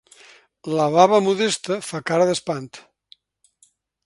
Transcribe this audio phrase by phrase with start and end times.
[0.79, 2.69] La baba Modesta fa cara d'espant.